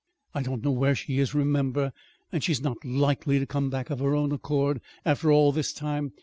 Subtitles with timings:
[0.33, 1.93] I don't know where she is, remember;
[2.31, 6.11] and she's not likely to come back of her own accord, after all this time.